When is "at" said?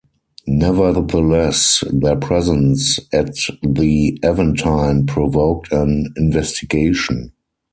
3.13-3.35